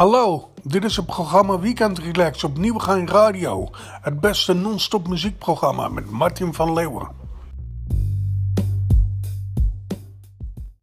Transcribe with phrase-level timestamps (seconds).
[0.00, 3.68] Hallo, dit is het programma Weekend Relax op Nieuwegein Radio.
[4.02, 7.19] Het beste non-stop muziekprogramma met Martin van Leeuwen.